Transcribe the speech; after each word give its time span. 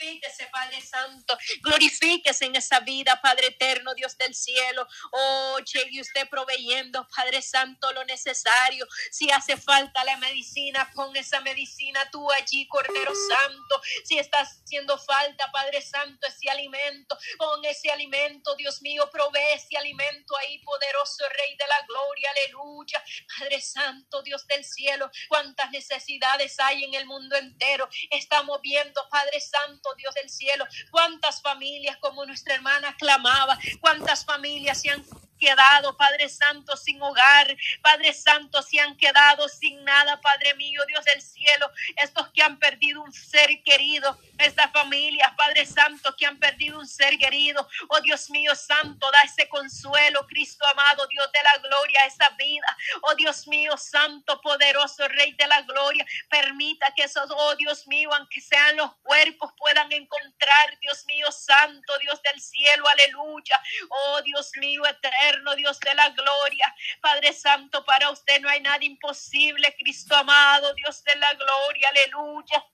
glorifíquese, 0.00 0.48
Padre 0.60 0.82
Santo, 0.82 1.38
glorifíquese 1.62 2.44
en 2.44 2.54
esa 2.54 2.80
vida, 2.80 3.18
Padre 3.22 3.46
eterno, 3.46 3.94
Dios 3.94 4.18
del 4.18 4.34
cielo. 4.34 4.86
Oh, 5.10 5.58
llegue 5.60 6.02
usted 6.02 6.28
proveyendo, 6.28 7.08
Padre 7.16 7.40
Santo, 7.40 7.90
lo 7.92 8.04
necesario. 8.04 8.86
Si 9.10 9.30
hace 9.30 9.56
falta 9.56 10.04
la 10.04 10.18
medicina, 10.18 10.90
pon 10.94 11.16
esa 11.16 11.40
medicina 11.40 12.06
tú 12.10 12.30
allí, 12.32 12.68
Cordero 12.68 13.12
Santo. 13.14 13.80
Si 14.04 14.18
está 14.18 14.40
haciendo 14.40 14.98
falta, 14.98 15.50
Padre 15.50 15.80
Santo, 15.80 16.26
ese 16.26 16.50
alimento, 16.50 17.16
pon 17.38 17.64
ese 17.64 17.90
alimento, 17.90 18.54
Dios 18.56 18.82
mío, 18.82 19.08
provee 19.10 19.54
ese 19.54 19.78
alimento 19.78 20.36
ahí, 20.36 20.58
poderoso 20.58 21.24
Rey 21.38 21.56
de 21.56 21.66
la 21.66 21.86
Gloria, 21.86 22.30
aleluya. 22.32 23.02
Padre 23.38 23.62
Santo, 23.62 24.22
Dios 24.22 24.46
del 24.46 24.62
cielo, 24.62 25.10
cuántas 25.28 25.70
necesidades 25.70 26.60
hay 26.60 26.84
en 26.84 26.94
el 26.94 27.06
mundo 27.06 27.34
entero. 27.36 27.88
Estamos 28.10 28.60
viendo, 28.60 29.00
Padre 29.10 29.40
Santo, 29.40 29.94
Dios 29.96 30.14
del 30.14 30.28
cielo, 30.28 30.49
cuántas 30.90 31.42
familias 31.42 31.96
como 31.98 32.24
nuestra 32.26 32.54
hermana 32.54 32.94
clamaba, 32.96 33.58
cuántas 33.80 34.24
familias 34.24 34.80
se 34.80 34.90
han 34.90 35.04
quedado, 35.40 35.96
Padre 35.96 36.28
Santo, 36.28 36.76
sin 36.76 37.02
hogar. 37.02 37.56
Padre 37.82 38.12
Santo, 38.12 38.62
se 38.62 38.78
han 38.78 38.96
quedado 38.96 39.48
sin 39.48 39.82
nada, 39.84 40.20
Padre 40.20 40.54
mío, 40.54 40.82
Dios 40.86 41.04
del 41.04 41.20
cielo. 41.20 41.70
Estos 41.96 42.28
que 42.28 42.42
han 42.42 42.58
perdido 42.58 43.02
un 43.02 43.12
ser 43.12 43.62
querido, 43.64 44.16
estas 44.38 44.70
familias, 44.70 45.32
Padre 45.36 45.66
Santo, 45.66 46.14
que 46.16 46.26
han 46.26 46.38
perdido 46.38 46.78
un 46.78 46.86
ser 46.86 47.18
querido. 47.18 47.66
Oh 47.88 48.00
Dios 48.00 48.30
mío 48.30 48.54
Santo, 48.54 49.10
da 49.10 49.22
ese 49.22 49.48
consuelo, 49.48 50.26
Cristo 50.28 50.64
amado, 50.66 51.06
Dios 51.08 51.26
de 51.32 51.42
la 51.42 51.68
gloria, 51.68 52.04
esa 52.06 52.28
vida. 52.30 52.76
Oh 53.02 53.14
Dios 53.14 53.48
mío 53.48 53.76
Santo, 53.76 54.40
poderoso 54.42 55.08
Rey 55.08 55.32
de 55.32 55.46
la 55.46 55.62
gloria, 55.62 56.06
permita 56.28 56.92
que 56.94 57.04
esos, 57.04 57.28
oh 57.30 57.56
Dios 57.56 57.86
mío, 57.86 58.12
aunque 58.14 58.40
sean 58.40 58.76
los 58.76 58.94
cuerpos, 59.02 59.50
puedan 59.56 59.90
encontrar, 59.92 60.78
Dios 60.80 61.04
mío 61.06 61.32
Santo, 61.32 61.98
Dios 61.98 62.20
del 62.22 62.40
cielo, 62.40 62.84
aleluya. 62.88 63.60
Oh 63.88 64.20
Dios 64.22 64.50
mío 64.56 64.84
eterno 64.84 65.29
Dios 65.56 65.78
de 65.80 65.94
la 65.94 66.10
gloria. 66.10 66.74
Padre 67.00 67.32
Santo, 67.32 67.84
para 67.84 68.10
usted 68.10 68.40
no 68.40 68.48
hay 68.48 68.60
nada 68.60 68.84
imposible, 68.84 69.74
Cristo 69.78 70.14
amado, 70.14 70.74
Dios 70.74 71.02
de 71.04 71.14
la 71.16 71.32
gloria, 71.34 71.88
aleluya. 71.90 72.64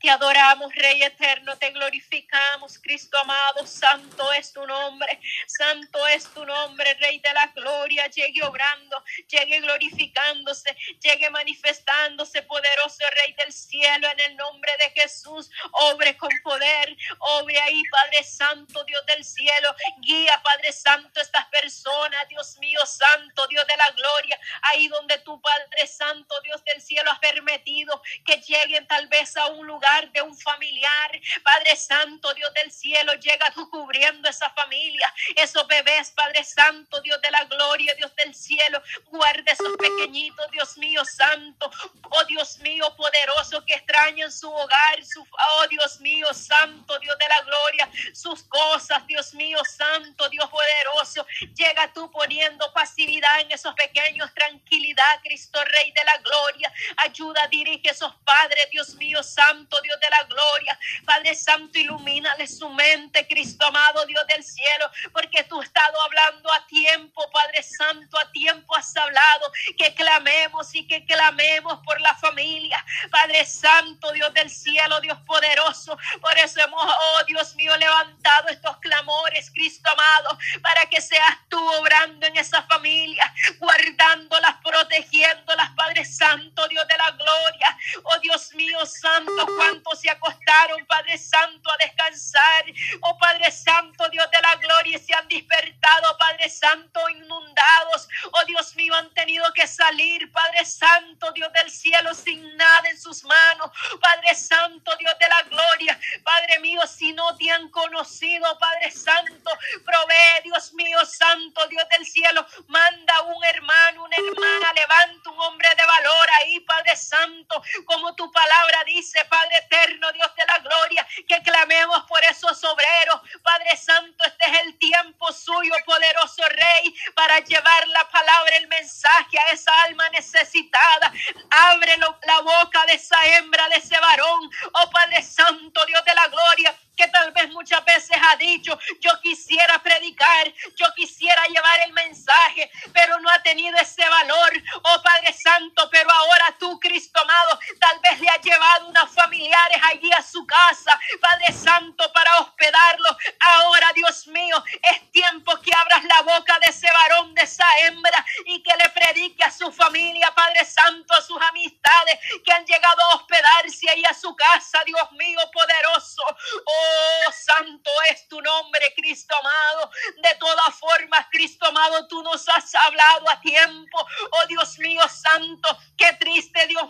Te 0.00 0.10
adoramos, 0.10 0.74
Rey 0.74 1.02
eterno, 1.02 1.56
te 1.56 1.70
glorificamos, 1.70 2.78
Cristo 2.78 3.18
amado, 3.18 3.66
santo 3.66 4.30
es 4.34 4.52
tu 4.52 4.64
nombre, 4.66 5.18
santo 5.46 6.06
es 6.08 6.24
tu 6.34 6.44
nombre, 6.44 6.92
Rey 6.94 7.18
de 7.20 7.32
la 7.32 7.46
gloria, 7.46 8.06
llegue 8.08 8.42
obrando, 8.42 9.02
llegue 9.26 9.60
glorificándose, 9.60 10.76
llegue 11.00 11.30
manifestándose, 11.30 12.42
poderoso 12.42 13.04
Rey 13.22 13.34
del 13.34 13.52
cielo, 13.52 14.06
en 14.10 14.20
el 14.20 14.36
nombre 14.36 14.70
de 14.78 15.00
Jesús, 15.00 15.50
obre 15.72 16.14
con 16.18 16.30
poder, 16.42 16.94
obre 17.18 17.58
ahí, 17.60 17.82
Padre 17.90 18.22
Santo, 18.22 18.84
Dios 18.84 19.04
del 19.06 19.24
cielo, 19.24 19.74
guía, 20.00 20.40
Padre 20.42 20.72
Santo, 20.72 21.20
estas 21.20 21.46
personas, 21.46 22.28
Dios 22.28 22.58
mío, 22.58 22.80
santo, 22.84 23.46
Dios 23.48 23.66
de 23.66 23.76
la 23.76 23.90
gloria, 23.92 24.38
ahí 24.62 24.88
donde 24.88 25.18
tu 25.18 25.40
Padre 25.40 25.86
Santo, 25.86 26.38
Dios 26.42 26.62
del 26.64 26.82
cielo, 26.82 27.10
ha 27.10 27.20
permitido 27.20 28.02
que 28.26 28.36
lleguen 28.36 28.86
tal 28.86 29.08
vez 29.08 29.36
a 29.38 29.53
un 29.54 29.66
lugar 29.66 30.10
de 30.12 30.22
un 30.22 30.36
familiar. 30.36 31.10
Padre 31.42 31.76
Santo, 31.76 32.32
Dios 32.34 32.52
del 32.54 32.70
cielo, 32.70 33.14
llega 33.14 33.50
tú 33.54 33.68
cubriendo 33.70 34.28
esa 34.28 34.50
familia, 34.50 35.12
esos 35.36 35.66
bebés, 35.66 36.10
Padre 36.10 36.44
Santo, 36.44 37.00
Dios 37.00 37.20
de 37.22 37.30
la 37.30 37.44
gloria, 37.44 37.94
Dios 37.94 38.14
del 38.16 38.34
cielo, 38.34 38.82
guarde 39.06 39.50
esos 39.50 39.76
pequeñitos, 39.76 40.50
Dios 40.50 40.76
mío 40.78 41.04
santo, 41.04 41.70
oh 42.10 42.24
Dios 42.24 42.58
mío 42.58 42.94
poderoso 42.96 43.64
que 43.64 43.74
extrañan 43.74 44.30
su 44.30 44.50
hogar, 44.52 45.04
su, 45.04 45.20
oh 45.22 45.66
Dios 45.68 46.00
mío 46.00 46.32
santo, 46.32 46.98
Dios 46.98 47.16
de 47.18 47.28
la 47.28 47.40
gloria, 47.42 47.90
sus 48.12 48.42
cosas, 48.44 49.06
Dios 49.06 49.34
mío 49.34 49.58
santo, 49.64 50.28
Dios 50.28 50.48
poderoso, 50.50 51.26
llega 51.54 51.92
tú 51.92 52.10
poniendo 52.10 52.72
pasividad 52.72 53.40
en 53.40 53.52
esos 53.52 53.74
pequeños, 53.74 54.32
tranquilidad, 54.34 55.20
Cristo 55.22 55.62
Rey 55.64 55.92
de 55.92 56.04
la 56.04 56.16
gloria, 56.18 56.72
ayuda, 56.98 57.46
dirige 57.48 57.90
esos 57.90 58.14
padres, 58.24 58.68
Dios 58.70 58.94
mío 58.94 59.22
santo, 59.22 59.43
Santo, 59.44 59.80
Dios 59.82 59.98
de 60.00 60.08
la 60.10 60.22
gloria. 60.24 60.78
Padre 61.04 61.34
Santo, 61.34 61.78
ilumínale 61.78 62.46
su 62.46 62.68
mente, 62.70 63.26
Cristo 63.26 63.66
amado, 63.66 64.06
Dios 64.06 64.26
del 64.26 64.42
cielo, 64.42 64.90
porque 65.12 65.44
tú 65.44 65.60
has 65.60 65.66
estado 65.66 66.00
hablando 66.02 66.52
a 66.52 66.66
tiempo, 66.66 67.30
Padre 67.30 67.62
Santo, 67.62 68.18
a 68.18 68.30
tiempo 68.32 68.74
has 68.76 68.96
hablado, 68.96 69.52
que 69.76 69.94
clamemos 69.94 70.74
y 70.74 70.86
que 70.86 71.04
clamemos 71.04 71.80
por 71.84 72.00
la 72.00 72.14
familia. 72.14 72.84
Padre 73.10 73.44
Santo, 73.44 74.12
Dios 74.12 74.32
del 74.34 74.50
cielo, 74.50 75.00
Dios 75.00 75.18
poderoso, 75.26 75.98
por 76.20 76.36
eso 76.38 76.60
hemos, 76.60 76.82
oh 76.82 77.24
Dios 77.26 77.54
mío, 77.56 77.76
levantado 77.76 78.48
estos 78.48 78.76
clamores, 78.78 79.50
Cristo 79.50 79.90
amado, 79.90 80.38
para 80.62 80.86
que 80.86 81.00
seas 81.00 81.38
tú 81.48 81.60
obrando 81.78 82.26
en 82.26 82.36
esa 82.36 82.62
familia, 82.62 83.32
guardándolas, 83.58 84.56
protegiéndolas, 84.62 85.70
Padre 85.76 86.04
Santo, 86.04 86.66
Dios 86.68 86.86
de 86.88 86.96
la 86.96 87.10
gloria. 87.10 87.78
Oh 88.04 88.18
Dios 88.20 88.54
mío, 88.54 88.84
Santo 88.86 89.33
cuántos 89.56 90.00
se 90.00 90.10
acostaron, 90.10 90.84
Padre 90.86 91.18
Santo, 91.18 91.70
a 91.70 91.76
descansar. 91.78 92.64
Oh 93.02 93.18
Padre 93.18 93.50
Santo, 93.50 94.08
Dios 94.10 94.30
de 94.30 94.40
la 94.40 94.56
gloria, 94.56 94.98
se 94.98 95.14
han 95.14 95.28
despertado, 95.28 96.16
Padre 96.18 96.48
Santo, 96.48 97.08
inundados. 97.10 98.08
Oh 98.32 98.44
Dios 98.46 98.74
mío, 98.76 98.94
han 98.94 99.12
tenido 99.14 99.44
que 99.52 99.66
salir, 99.66 100.30
Padre 100.32 100.64
Santo, 100.64 101.30
Dios 101.32 101.52
del 101.52 101.70
cielo, 101.70 102.14
sin 102.14 102.56
nada 102.56 102.88
en 102.88 103.00
sus 103.00 103.24
manos. 103.24 103.70
Padre 104.00 104.34
Santo, 104.34 104.96
Dios 104.98 105.14
de 105.18 105.28
la 105.28 105.42
gloria. 105.42 105.98
Padre 106.22 106.60
mío, 106.60 106.80
si 106.86 107.12
no 107.12 107.36
te 107.36 107.50
han 107.50 107.68
conocido, 107.70 108.58
Padre 108.58 108.90
Santo, 108.90 109.50
provee, 109.84 110.42
Dios 110.44 110.72
mío, 110.74 111.04
Santo, 111.04 111.66
Dios 111.68 111.84
del 111.90 112.06
cielo. 112.06 112.46
Manda 112.68 113.22
un 113.22 113.44
hermano, 113.44 114.04
una 114.04 114.16
hermana, 114.16 114.72
levanta 114.74 115.30
un 115.30 115.40
hombre 115.40 115.68
de 115.76 115.84
valor 115.84 116.28
ahí, 116.40 116.60
Padre 116.60 116.96
Santo, 116.96 117.62
como 117.84 118.14
tu 118.14 118.30
palabra 118.30 118.84
dice, 118.84 119.24
Padre 119.26 119.58
eterno, 119.58 120.12
Dios 120.12 120.34
de 120.36 120.44
la 120.46 120.58
gloria, 120.58 121.06
que 121.28 121.42
clamemos 121.42 122.04
por 122.04 122.22
esos 122.24 122.62
obreros. 122.64 123.20
Padre 123.42 123.76
Santo, 123.76 124.24
este 124.24 124.50
es 124.50 124.60
el 124.62 124.78
tiempo 124.78 125.32
suyo, 125.32 125.74
poderoso 125.84 126.42
Rey, 126.48 126.94
para 127.14 127.40
llevar 127.40 127.88
la 127.88 128.08
palabra, 128.08 128.56
el 128.56 128.68
mensaje 128.68 129.38
a 129.38 129.50
esa 129.52 129.82
alma 129.82 130.08
necesitada. 130.10 131.12
Abre 131.50 131.96
la 132.26 132.40
boca 132.40 132.84
de 132.86 132.94
esa 132.94 133.16
hembra, 133.26 133.68
de 133.68 133.76
ese 133.76 133.98
varón. 133.98 134.50
Oh 134.72 134.90
Padre 134.90 135.22
Santo, 135.22 135.84
Dios 135.86 136.04
de 136.04 136.14
la 136.14 136.28
gloria 136.28 136.74
que 136.96 137.08
tal 137.08 137.32
vez 137.32 137.50
muchas 137.50 137.84
veces 137.84 138.16
ha 138.30 138.36
dicho, 138.36 138.78
yo 139.00 139.10
quisiera 139.20 139.82
predicar, 139.82 140.52
yo 140.76 140.86
quisiera 140.94 141.44
llevar 141.46 141.80
el 141.86 141.92
mensaje, 141.92 142.70
pero 142.92 143.18
no 143.20 143.30
ha 143.30 143.42
tenido 143.42 143.76
ese 143.78 144.08
valor, 144.08 144.52
oh 144.82 145.02
Padre 145.02 145.32
Santo, 145.32 145.88
pero 145.90 146.10
ahora 146.10 146.54
tú, 146.58 146.78
Cristo 146.80 147.20
amado, 147.20 147.58
tal 147.80 147.98
vez 148.00 148.20
le 148.20 148.28
ha 148.28 148.40
llevado 148.40 148.88
unos 148.88 149.10
familiares 149.10 149.78
allí 149.82 150.10
a 150.12 150.22
su 150.22 150.46
casa, 150.46 150.98
Padre 151.20 151.52
Santo, 151.52 152.12
para 152.12 152.38
hospedarlo. 152.40 153.16
Ahora, 153.40 153.92
Dios 153.94 154.26
mío, 154.28 154.62
es 154.82 155.10
tiempo 155.10 155.58
que 155.60 155.74
abras 155.74 156.04
la 156.04 156.22
boca 156.22 156.58
de 156.60 156.70
ese 156.70 156.90
varón, 156.90 157.34
de 157.34 157.42
esa 157.42 157.66
hembra, 157.80 158.24
y 158.46 158.62
que 158.62 158.76
le 158.76 158.88
predique 158.90 159.42
a 159.44 159.50
su 159.50 159.72
familia, 159.72 160.32
Padre 160.34 160.64
Santo, 160.64 161.14
a 161.14 161.22
sus 161.22 161.40
amistades 161.50 162.18
que 162.44 162.52
han 162.52 162.64
llegado 162.64 163.02
a 163.02 163.14
hospedarse 163.16 163.90
ahí 163.90 164.04
a 164.04 164.14
su 164.14 164.34
casa, 164.36 164.82
Dios 164.84 165.10
mío, 165.12 165.40
poderoso. 165.52 166.22
Oh, 166.66 166.84
Oh, 166.84 167.32
santo 167.32 167.90
es 168.10 168.28
tu 168.28 168.40
nombre, 168.40 168.92
Cristo 168.96 169.34
amado. 169.36 169.90
De 170.22 170.34
todas 170.38 170.74
formas, 170.78 171.26
Cristo 171.30 171.66
amado, 171.66 172.06
tú 172.08 172.22
nos 172.22 172.46
has 172.48 172.74
hablado 172.74 173.28
a 173.30 173.40
tiempo. 173.40 174.06
Oh, 174.30 174.46
Dios 174.46 174.78
mío, 174.78 175.02
santo. 175.08 175.76
Qué 175.96 176.12
triste, 176.20 176.66
Dios 176.66 176.88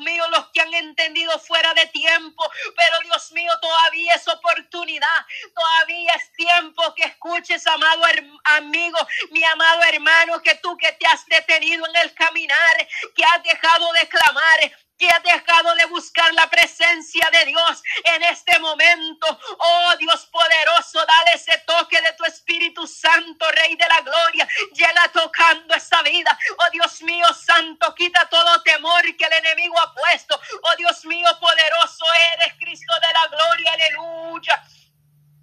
entendido 0.78 1.38
fuera 1.38 1.72
de 1.74 1.86
tiempo. 1.86 2.42
Pero, 2.76 3.00
Dios 3.04 3.32
mío, 3.32 3.52
todavía 3.60 4.14
es 4.14 4.26
oportunidad. 4.28 5.26
Todavía 5.54 6.12
es 6.14 6.32
tiempo 6.32 6.94
que 6.94 7.04
escuches, 7.04 7.66
amado 7.66 8.02
amigo, 8.44 8.98
mi 9.30 9.42
amado 9.44 9.82
hermano, 9.84 10.40
que 10.42 10.54
tú 10.56 10.76
que 10.76 10.92
te 10.92 11.06
has 11.06 11.24
detenido 11.26 11.86
en 11.86 11.96
el 11.96 12.14
caminar, 12.14 12.88
que 13.14 13.24
has 13.24 13.42
dejado 13.42 13.92
de 13.92 14.08
clamar, 14.08 14.72
que 15.08 15.32
dejado 15.32 15.74
de 15.74 15.86
buscar 15.86 16.32
la 16.34 16.48
presencia 16.48 17.28
de 17.30 17.46
Dios 17.46 17.82
en 18.04 18.22
este 18.24 18.58
momento. 18.58 19.26
Oh 19.58 19.96
Dios 19.98 20.26
poderoso, 20.26 21.04
dale 21.06 21.32
ese 21.34 21.58
toque 21.66 22.00
de 22.00 22.12
tu 22.14 22.24
Espíritu 22.24 22.86
Santo, 22.86 23.50
Rey 23.50 23.76
de 23.76 23.86
la 23.88 24.00
Gloria. 24.00 24.48
Llega 24.72 25.08
tocando 25.12 25.74
esa 25.74 26.02
vida. 26.02 26.38
Oh 26.58 26.70
Dios 26.72 27.02
mío 27.02 27.26
Santo, 27.34 27.94
quita 27.94 28.26
todo 28.28 28.62
temor 28.62 29.02
que 29.16 29.24
el 29.24 29.32
enemigo 29.32 29.78
ha 29.80 29.94
puesto. 29.94 30.40
Oh 30.62 30.76
Dios 30.76 31.04
mío 31.04 31.28
poderoso, 31.40 32.04
eres 32.34 32.54
Cristo 32.58 32.94
de 33.00 33.12
la 33.12 33.26
Gloria. 33.28 33.72
Aleluya. 33.72 34.64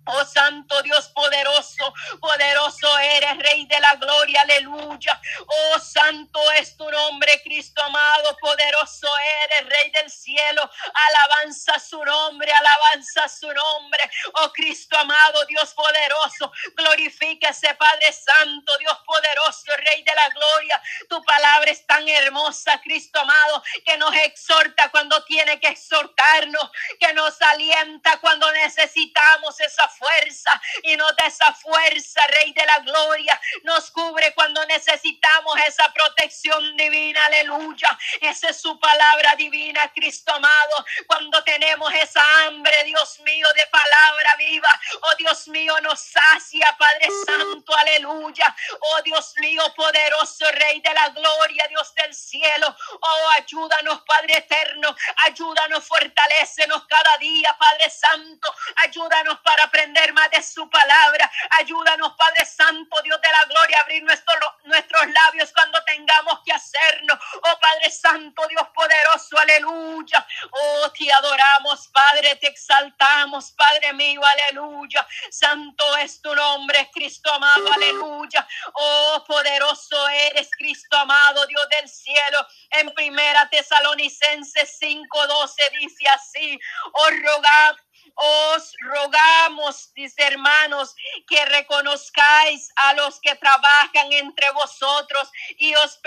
Oh 0.06 0.26
Santo 0.26 0.82
Dios 0.84 1.10
poderoso, 1.10 1.94
poderoso 2.20 2.98
eres, 3.00 3.38
Rey 3.38 3.66
de 3.66 3.80
la 3.80 3.96
gloria, 3.96 4.42
aleluya. 4.42 5.22
Oh 5.48 5.80
Santo 5.80 6.40
es 6.54 6.76
tu 6.78 6.90
nombre, 6.90 7.42
Cristo 7.44 7.84
amado, 7.84 8.38
poderoso 8.42 9.08
eres, 9.44 9.70
Rey 9.70 9.92
del 9.92 10.10
cielo. 10.10 10.70
Alabanza 10.94 11.80
su 11.80 12.04
nombre, 12.04 12.52
alabanza 12.52 13.28
su 13.30 13.48
nombre 13.48 14.00
Oh 14.36 14.52
Cristo 14.54 14.98
amado, 14.98 15.46
Dios 15.48 15.74
poderoso, 15.74 16.52
glorifíquese 16.76 17.74
Padre 17.76 18.12
Santo, 18.14 18.74
Dios 18.80 18.98
poderoso, 19.06 19.72
Rey 19.78 20.04
de 20.04 20.16
la 20.16 20.30
gloria. 20.30 20.82
Tu 21.10 21.24
palabra 21.24 21.72
es 21.72 21.86
tan 21.86 22.08
hermosa, 22.08 22.80
Cristo 22.82 23.20
amado, 23.20 23.64
que 23.86 23.98
nos 23.98 24.14
exhorta 24.16 24.90
cuando 24.92 25.24
tiene 25.24 25.60
que 25.60 25.68
exhortarnos, 25.70 26.72
que 27.00 27.14
nos 27.14 27.42
alienta 27.42 28.20
cuando 28.20 28.52
necesitamos 28.54 29.60
esa 29.62 29.90
fuerza 29.92 30.62
y 30.84 30.96
nos 30.98 31.16
da 31.16 31.26
esa 31.28 31.54
fuerza, 31.54 32.22
Rey 32.28 32.54
de 32.54 32.66
la 32.66 32.80
gloria. 32.80 33.40
Nos 33.64 33.92
cubre 33.92 34.34
cuando 34.34 34.66
necesitamos 34.66 35.56
esa 35.68 35.92
protección 35.94 36.76
divina, 36.78 37.26
aleluya. 37.26 37.98
Esa 38.22 38.50
es 38.50 38.62
su 38.62 38.80
palabra 38.80 39.36
divina, 39.36 39.92
Cristo 39.94 40.34
amado. 40.34 40.86
Cuando 41.08 41.44
tenemos 41.44 41.94
esa 41.94 42.24
hambre, 42.46 42.84
Dios 42.86 43.20
mío, 43.22 43.48
de 43.56 43.68
palabra 43.68 44.36
viva, 44.38 44.70
oh 45.04 45.16
Dios 45.18 45.48
mío, 45.48 45.80
nos 45.82 46.00
sacia, 46.00 46.76
Padre 46.78 47.08
Santo, 47.26 47.76
aleluya. 47.76 48.56
Oh 48.82 49.02
Dios 49.04 49.34
mío, 49.38 49.64
poderoso 49.76 50.46
Rey 50.52 50.82
de 50.82 50.94
la 50.94 51.10
gloria, 51.10 51.68
Dios 51.70 51.94
del 51.96 52.14
cielo. 52.14 52.76
Oh, 53.02 53.30
ayúdanos, 53.38 54.02
Padre 54.02 54.38
eterno. 54.38 54.96
Ayúdanos, 55.26 55.84
fortalecenos 55.86 56.86
cada 56.88 57.18
día, 57.18 57.56
Padre 57.60 57.90
Santo. 57.90 58.54
Ayúdanos 58.78 59.40
para 59.42 59.70
más 59.88 60.30
de 60.32 60.42
su 60.44 60.70
palabra. 60.70 61.30
Ayúdanos, 61.60 62.14
Padre 62.18 62.46
Santo, 62.46 63.02
Dios 63.04 63.20
de 63.22 63.32
la 63.32 63.46
gloria, 63.46 63.78
a 63.78 63.82
abrir 63.82 64.04
nuestro, 64.04 64.34
nuestros 64.66 65.02
labios 65.08 65.52
cuando 65.54 65.84
tengamos 65.84 66.40
que 66.46 66.54
hacernos. 66.54 67.18
Oh, 67.44 67.60
Padre 67.60 67.90
Santo, 67.90 68.48
Dios 68.48 68.68
poderoso, 68.74 69.38
aleluya. 69.38 70.26
Oh, 70.52 70.92
te 70.92 71.12
adoramos, 71.12 71.88
Padre, 71.88 72.36
te 72.36 72.48
exaltamos, 72.48 73.52
Padre 73.52 73.94
mío, 73.94 74.22
aleluya. 74.24 75.06
Santo 75.30 75.98
es 75.98 76.22
tu 76.22 76.34
nombre, 76.36 76.90
Cristo 76.94 77.32
amado, 77.32 77.74
aleluya. 77.74 78.48
Oh, 78.74 79.24
poderoso 79.28 80.08
eres, 80.10 80.50
Cristo 80.58 80.96
amado, 80.98 81.46
Dios 81.48 81.68
del 81.70 81.90
cielo. 81.90 82.48
En 82.72 82.94
primera 82.94 83.50
Tesalonicenses 83.50 84.78
5:12 84.80 85.70
dice 85.80 86.08
así, 86.10 86.60
os 86.94 87.10
rogamos 87.24 87.91
os 88.16 88.72
rogamos, 88.82 89.92
dice 89.94 90.22
hermanos, 90.24 90.96
que 91.28 91.46
reconozcáis 91.46 92.70
a 92.76 92.94
los 92.94 93.20
que 93.20 93.36
trabajan 93.36 94.12
entre 94.12 94.50
vosotros 94.52 95.30
y 95.58 95.74
os, 95.76 96.00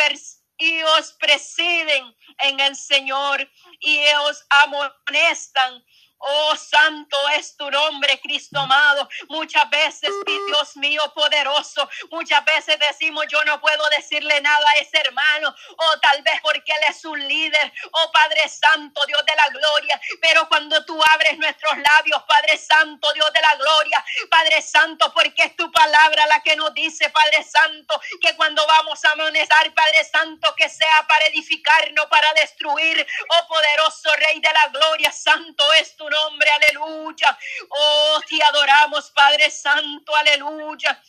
y 0.58 0.82
os 0.82 1.12
presiden 1.14 2.14
en 2.38 2.60
el 2.60 2.76
Señor 2.76 3.48
y 3.80 3.98
os 4.28 4.44
amonestan 4.62 5.84
Oh, 6.18 6.56
santo 6.56 7.16
es 7.36 7.56
tu 7.56 7.70
nombre, 7.70 8.18
Cristo 8.20 8.58
amado. 8.58 9.08
Muchas 9.28 9.68
veces, 9.68 10.10
Dios 10.26 10.76
mío 10.76 11.02
poderoso, 11.14 11.88
muchas 12.10 12.44
veces 12.44 12.78
decimos, 12.78 13.26
yo 13.28 13.44
no 13.44 13.60
puedo 13.60 13.84
decirle 13.96 14.40
nada 14.40 14.64
a 14.70 14.80
ese 14.80 14.98
hermano, 15.00 15.54
o 15.76 16.00
tal 16.00 16.22
vez 16.22 16.40
porque 16.42 16.72
él 16.72 16.88
es 16.88 17.04
un 17.04 17.18
líder, 17.28 17.72
oh 17.92 18.10
Padre 18.12 18.48
Santo, 18.48 19.04
Dios 19.06 19.24
de 19.26 19.36
la 19.36 19.48
gloria. 19.48 20.00
Pero 20.20 20.48
cuando 20.48 20.82
tú 20.84 20.98
abres 21.12 21.36
nuestros 21.38 21.76
labios, 21.76 22.22
Padre 22.22 22.56
Santo, 22.56 23.12
Dios 23.12 23.32
de 23.32 23.40
la 23.40 23.54
gloria, 23.56 24.04
Padre 24.30 24.62
Santo, 24.62 25.12
porque 25.12 25.42
es 25.44 25.56
tu 25.56 25.70
palabra 25.70 26.26
la 26.26 26.40
que 26.40 26.56
nos 26.56 26.72
dice, 26.72 27.10
Padre 27.10 27.42
Santo, 27.44 28.00
que 28.20 28.34
cuando 28.36 28.66
vamos 28.66 29.04
a 29.04 29.12
amonestar, 29.12 29.72
Padre 29.74 30.04
Santo, 30.04 30.54
que 30.56 30.68
sea 30.68 31.04
para 31.06 31.26
edificar, 31.26 31.92
no 31.92 32.08
para 32.08 32.32
destruir, 32.34 33.06
oh 33.28 33.48
poderoso 33.48 34.10
Rey 34.16 34.40
de 34.40 34.52
la 34.52 34.68
gloria, 34.68 35.12
Santo 35.12 35.70
es 35.74 35.96
tu 35.96 36.03
nombre, 36.10 36.48
aleluya. 36.50 37.38
Oh, 37.68 38.20
te 38.28 38.42
adoramos, 38.42 39.10
Padre 39.10 39.50
Santo, 39.50 40.14
aleluya. 40.14 41.02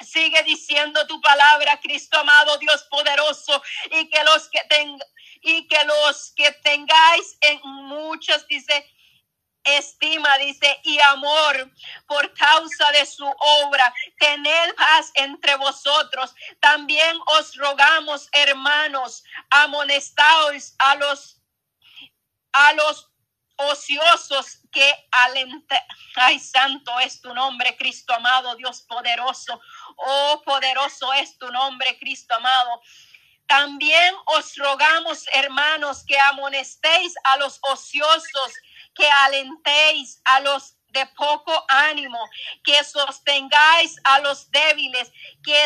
Sigue 0.00 0.42
diciendo 0.42 1.06
tu 1.06 1.20
palabra, 1.20 1.78
Cristo 1.80 2.18
amado, 2.18 2.58
Dios 2.58 2.82
poderoso, 2.90 3.62
y 3.90 4.08
que 4.08 4.24
los 4.24 4.48
que 4.48 4.60
tengan 4.68 5.08
y 5.42 5.66
que 5.66 5.84
los 5.84 6.32
que 6.36 6.52
tengáis 6.62 7.36
en 7.40 7.60
muchos, 7.64 8.46
dice, 8.46 8.86
estima, 9.64 10.36
dice, 10.38 10.80
y 10.84 10.98
amor 11.00 11.70
por 12.06 12.32
causa 12.34 12.90
de 12.92 13.06
su 13.06 13.26
obra. 13.26 13.92
Tened 14.18 14.74
paz 14.76 15.10
entre 15.14 15.56
vosotros. 15.56 16.34
También 16.60 17.18
os 17.38 17.56
rogamos, 17.56 18.28
hermanos, 18.32 19.24
amonestaos 19.50 20.74
a 20.78 20.94
los 20.96 21.38
a 22.54 22.74
los 22.74 23.11
ociosos 23.56 24.58
que 24.70 25.08
alenten. 25.10 25.78
Ay, 26.16 26.38
santo 26.38 26.98
es 27.00 27.20
tu 27.20 27.32
nombre, 27.34 27.76
Cristo 27.76 28.14
amado, 28.14 28.54
Dios 28.56 28.82
poderoso. 28.82 29.60
Oh, 29.96 30.42
poderoso 30.44 31.12
es 31.14 31.38
tu 31.38 31.50
nombre, 31.50 31.98
Cristo 31.98 32.34
amado. 32.34 32.80
También 33.46 34.14
os 34.26 34.56
rogamos, 34.56 35.26
hermanos, 35.34 36.04
que 36.06 36.18
amonestéis 36.18 37.14
a 37.24 37.36
los 37.36 37.58
ociosos, 37.62 38.52
que 38.94 39.08
alentéis 39.08 40.20
a 40.24 40.40
los 40.40 40.76
de 40.92 41.06
poco 41.16 41.64
ánimo, 41.68 42.18
que 42.64 42.82
sostengáis 42.84 43.96
a 44.04 44.20
los 44.20 44.50
débiles, 44.50 45.10
que 45.42 45.64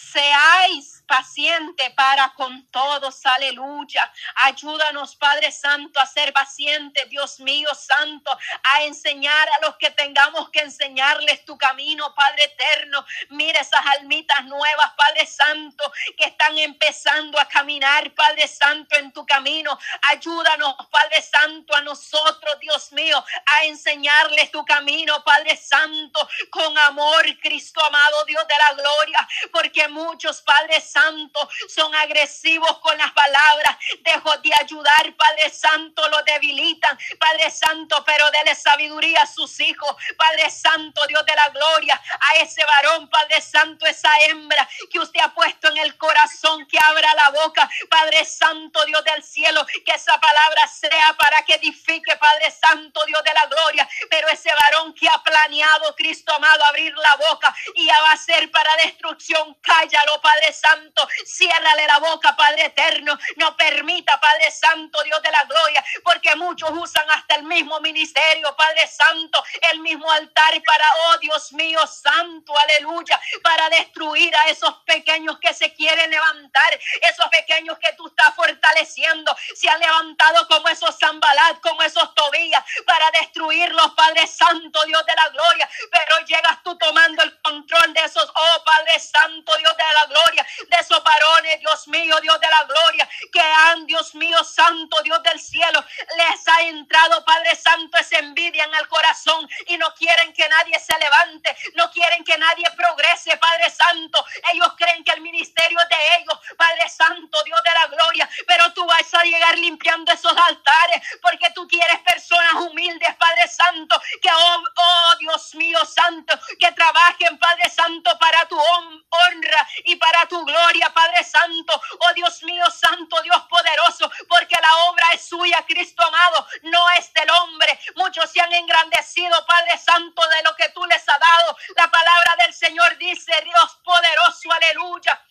seáis 0.00 1.00
paciente 1.10 1.90
para 1.96 2.32
con 2.34 2.64
todos, 2.68 3.26
aleluya. 3.26 4.12
Ayúdanos, 4.44 5.16
Padre 5.16 5.50
Santo, 5.50 5.98
a 5.98 6.06
ser 6.06 6.32
paciente, 6.32 7.04
Dios 7.06 7.40
mío 7.40 7.68
Santo, 7.74 8.30
a 8.62 8.84
enseñar 8.84 9.48
a 9.48 9.66
los 9.66 9.76
que 9.76 9.90
tengamos 9.90 10.50
que 10.50 10.60
enseñarles 10.60 11.44
tu 11.44 11.58
camino, 11.58 12.14
Padre 12.14 12.44
eterno. 12.44 13.04
Mira 13.30 13.60
esas 13.60 13.84
almitas 13.98 14.44
nuevas, 14.44 14.92
Padre 14.96 15.26
Santo, 15.26 15.92
que 16.16 16.26
están 16.26 16.56
empezando 16.58 17.40
a 17.40 17.46
caminar, 17.46 18.14
Padre 18.14 18.46
Santo, 18.46 18.96
en 18.96 19.12
tu 19.12 19.26
camino. 19.26 19.76
Ayúdanos, 20.10 20.76
Padre 20.92 21.22
Santo, 21.22 21.74
a 21.74 21.80
nosotros, 21.80 22.60
Dios 22.60 22.92
mío, 22.92 23.22
a 23.46 23.64
enseñarles 23.64 24.52
tu 24.52 24.64
camino, 24.64 25.24
Padre 25.24 25.56
Santo, 25.56 26.28
con 26.50 26.78
amor, 26.78 27.24
Cristo 27.42 27.84
amado, 27.84 28.24
Dios 28.26 28.46
de 28.46 28.54
la 28.58 28.72
gloria, 28.74 29.28
porque 29.50 29.88
muchos, 29.90 30.42
Padre 30.42 30.80
Santo, 30.80 31.48
son 31.68 31.94
agresivos 31.94 32.78
con 32.78 32.96
las 32.96 33.12
palabras. 33.12 33.76
Dejo 34.00 34.36
de 34.38 34.50
ayudar, 34.60 35.14
Padre 35.16 35.50
Santo, 35.50 36.08
lo 36.08 36.22
debilitan. 36.22 36.98
Padre 37.18 37.50
Santo, 37.50 38.02
pero 38.04 38.30
dele 38.30 38.54
sabiduría 38.54 39.22
a 39.22 39.26
sus 39.26 39.60
hijos. 39.60 39.94
Padre 40.16 40.50
Santo, 40.50 41.06
Dios 41.06 41.24
de 41.26 41.34
la 41.34 41.48
gloria, 41.50 42.00
a 42.20 42.36
ese 42.36 42.64
varón, 42.64 43.08
Padre 43.08 43.40
Santo, 43.40 43.86
esa 43.86 44.10
hembra 44.20 44.68
que 44.90 44.98
usted 44.98 45.20
ha 45.20 45.34
puesto 45.34 45.68
en 45.68 45.78
el 45.78 45.96
corazón, 45.96 46.66
que 46.66 46.78
abra 46.78 47.14
la 47.14 47.30
boca. 47.30 47.68
Padre 47.88 48.24
Santo, 48.24 48.84
Dios 48.86 49.04
del 49.04 49.22
cielo, 49.22 49.64
que 49.84 49.92
esa 49.92 50.18
palabra 50.18 50.66
sea 50.68 51.14
para 51.18 51.42
que 51.44 51.54
edifique, 51.54 52.16
Padre 52.16 52.50
Santo, 52.50 53.04
Dios 53.06 53.22
de 53.24 53.34
la 53.34 53.46
gloria. 53.46 53.88
Pero 54.08 54.28
ese 54.28 54.50
varón 54.54 54.94
que 54.94 55.08
ha 55.08 55.22
planeado, 55.22 55.94
Cristo 55.96 56.32
amado, 56.32 56.64
abrir 56.64 56.94
la 56.96 57.16
boca 57.28 57.54
y 57.74 57.86
va 57.86 58.12
a 58.12 58.16
ser 58.16 58.50
para 58.50 58.76
destrucción, 58.76 59.54
cállalo, 59.80 60.20
Padre 60.20 60.52
Santo 60.52 61.08
Ciérrale 61.24 61.86
la 61.86 61.98
boca, 61.98 62.34
Padre 62.36 62.66
eterno. 62.66 63.18
No 63.36 63.56
permita, 63.56 64.18
Padre 64.20 64.50
Santo, 64.50 65.02
Dios 65.02 65.20
de 65.22 65.30
la 65.30 65.44
gloria, 65.44 65.84
porque 66.02 66.34
muchos 66.36 66.70
usan 66.72 67.08
hasta 67.10 67.36
el 67.36 67.44
mismo 67.44 67.80
ministerio, 67.80 68.54
Padre 68.56 68.86
Santo, 68.86 69.42
el 69.72 69.80
mismo 69.80 70.10
altar 70.10 70.60
para, 70.64 70.84
oh 71.06 71.18
Dios 71.18 71.52
mío, 71.52 71.86
Santo, 71.86 72.52
aleluya, 72.58 73.20
para 73.42 73.68
destruir 73.70 74.34
a 74.36 74.48
esos 74.48 74.74
pequeños 74.86 75.38
que 75.38 75.54
se 75.54 75.72
quieren 75.74 76.10
levantar, 76.10 76.80
esos 77.00 77.26
pequeños 77.30 77.78
que 77.78 77.92
tú 77.94 78.06
estás 78.08 78.34
fortaleciendo, 78.34 79.36
se 79.54 79.68
han 79.68 79.80
levantado 79.80 80.46
como 80.48 80.68
esos 80.68 80.96
Zambalat, 80.98 81.60
como 81.60 81.82
esos 81.82 82.14
Tobías, 82.14 82.64
para 82.86 83.10
destruirlos, 83.12 83.92
Padre 83.94 84.26
Santo, 84.26 84.84
Dios 84.84 85.04
de 85.06 85.14
la 85.14 85.28
gloria, 85.28 85.68
pero 85.90 86.26
llegas 86.26 86.62
tú 86.62 86.76
tomando 86.76 87.22
el 87.22 87.40
control 87.42 87.92
de 87.94 88.00
esos, 88.00 88.28
oh 88.34 88.64
Padre 88.64 88.98
Santo, 88.98 89.56
Dios 89.60 89.76
de 89.76 89.84
la 89.84 90.06
gloria, 90.06 90.46
de 90.68 90.76
esos 90.78 91.02
varones, 91.02 91.60
Dios 91.60 91.88
mío, 91.88 92.20
Dios 92.20 92.40
de 92.40 92.48
la 92.48 92.64
gloria, 92.64 93.08
que 93.32 93.40
han, 93.40 93.86
Dios 93.86 94.14
mío, 94.14 94.42
Santo, 94.42 95.02
Dios 95.02 95.22
del 95.22 95.38
cielo, 95.38 95.84
les 96.16 96.48
ha 96.48 96.62
entrado, 96.62 97.24
Padre 97.24 97.54
Santo, 97.54 97.98
esa 97.98 98.18
envidia 98.18 98.64
en 98.64 98.74
el 98.74 98.88
corazón 98.88 99.48
y 99.66 99.76
no 99.78 99.92
quieren 99.94 100.32
que 100.32 100.48
nadie 100.48 100.78
se 100.80 100.98
levante, 100.98 101.56
no 101.74 101.90
quieren 101.90 102.24
que 102.24 102.36
nadie 102.38 102.66
progrese, 102.76 103.36
Padre 103.36 103.70
Santo. 103.70 104.24
Ellos 104.52 104.72
creen 104.76 105.04
que 105.04 105.12
el 105.12 105.20
ministerio 105.20 105.78
es 105.80 105.88
de 105.88 106.16
ellos, 106.16 106.38
Padre 106.56 106.88
Santo, 106.88 107.42
Dios 107.44 107.60
de 107.62 107.72
la 107.72 107.86
gloria, 107.86 108.28
pero 108.46 108.72
tú 108.72 108.84
vas 108.86 109.12
a 109.14 109.22
llegar 109.24 109.58
limpiando 109.58 110.12
esos 110.12 110.32
altares 110.36 111.02
porque 111.20 111.50
tú 111.54 111.66
quieres 111.68 111.98
personas 112.00 112.54
humildes, 112.54 113.14
Padre 113.16 113.48
Santo, 113.48 114.00
que, 114.22 114.28
oh, 114.32 114.64
oh 114.76 115.16
Dios 115.18 115.54
mío, 115.54 115.78
Santo, 115.84 116.38
que 116.58 116.72
trabajen, 116.72 117.38
Padre 117.38 117.68
Santo, 117.70 118.10
para 118.18 118.46
tu 118.46 118.58
honra 118.58 119.49
y 119.84 119.96
para 119.96 120.26
tu 120.26 120.44
gloria. 120.44 120.90
Padre 120.92 121.24
Santo. 121.24 121.80
Oh 122.00 122.12
Dios 122.14 122.42
mío, 122.42 122.64
Santo, 122.70 123.20
Dios 123.22 123.42
poderoso, 123.48 124.10
porque 124.28 124.56
la 124.60 124.74
obra 124.90 125.04
es 125.14 125.26
suya, 125.26 125.64
Cristo 125.66 126.02
amado, 126.02 126.46
no 126.62 126.90
es 126.90 127.12
del 127.12 127.30
hombre. 127.30 127.78
Muchos 127.96 128.30
se 128.30 128.40
han 128.40 128.52
engrandecido, 128.52 129.44
Padre 129.46 129.78
Santo, 129.78 130.22
de 130.28 130.42
lo 130.42 130.56
que 130.56 130.68
tú 130.70 130.84
les 130.86 131.08
has 131.08 131.20
dado. 131.20 131.56
La 131.76 131.90
palabra 131.90 132.36
del 132.44 132.54
Señor 132.54 132.96
dice, 132.98 133.32
Dios 133.44 133.78
poderoso, 133.84 134.52
aleluya. 134.52 135.24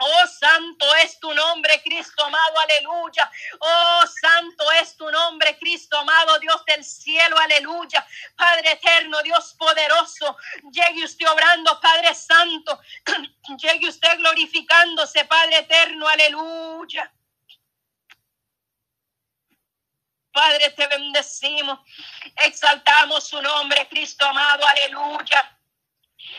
Oh, 0.00 0.26
santo 0.28 0.94
es 0.96 1.18
tu 1.18 1.32
nombre, 1.34 1.82
Cristo 1.82 2.24
amado, 2.24 2.54
aleluya. 2.60 3.30
Oh, 3.58 4.04
santo 4.06 4.70
es 4.80 4.96
tu 4.96 5.10
nombre, 5.10 5.58
Cristo 5.58 5.98
amado, 5.98 6.38
Dios 6.38 6.64
del 6.66 6.84
cielo, 6.84 7.36
aleluya. 7.36 8.06
Padre 8.36 8.72
eterno, 8.72 9.20
Dios 9.22 9.54
poderoso, 9.58 10.36
llegue 10.70 11.04
usted 11.04 11.26
obrando, 11.28 11.80
Padre 11.80 12.14
santo. 12.14 12.80
llegue 13.60 13.88
usted 13.88 14.18
glorificándose, 14.18 15.24
Padre 15.24 15.58
eterno, 15.58 16.06
aleluya. 16.06 17.12
Padre, 20.30 20.70
te 20.70 20.86
bendecimos, 20.86 21.80
exaltamos 22.36 23.26
su 23.26 23.42
nombre, 23.42 23.88
Cristo 23.88 24.24
amado, 24.24 24.64
aleluya. 24.64 25.57